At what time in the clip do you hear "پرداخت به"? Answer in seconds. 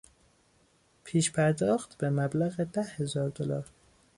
1.31-2.09